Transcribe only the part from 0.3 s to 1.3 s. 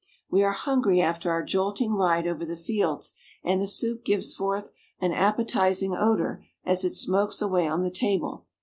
We are hungry after